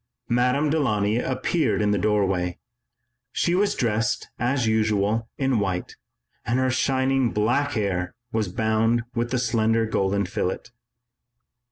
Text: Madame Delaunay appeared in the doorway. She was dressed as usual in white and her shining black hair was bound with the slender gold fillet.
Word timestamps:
Madame 0.29 0.71
Delaunay 0.71 1.17
appeared 1.19 1.79
in 1.79 1.91
the 1.91 1.97
doorway. 1.99 2.57
She 3.33 3.53
was 3.53 3.75
dressed 3.75 4.29
as 4.39 4.65
usual 4.65 5.29
in 5.37 5.59
white 5.59 5.95
and 6.43 6.57
her 6.57 6.71
shining 6.71 7.29
black 7.31 7.73
hair 7.73 8.15
was 8.31 8.47
bound 8.47 9.03
with 9.13 9.29
the 9.29 9.37
slender 9.37 9.85
gold 9.85 10.27
fillet. 10.27 10.63